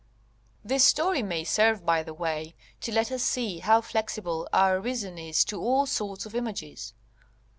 [0.65, 5.19] This story may serve, by the way, to let us see how flexible our reason
[5.19, 6.95] is to all sorts of images.